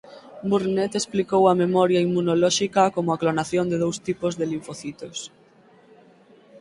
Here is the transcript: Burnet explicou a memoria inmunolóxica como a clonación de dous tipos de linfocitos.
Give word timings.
Burnet 0.51 0.93
explicou 0.99 1.43
a 1.47 1.59
memoria 1.63 2.03
inmunolóxica 2.07 2.83
como 2.95 3.09
a 3.11 3.19
clonación 3.21 3.65
de 3.71 3.77
dous 3.83 3.97
tipos 4.07 4.33
de 4.39 4.45
linfocitos. 4.53 5.17